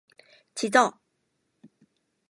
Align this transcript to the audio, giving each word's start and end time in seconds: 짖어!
짖어! 0.55 0.83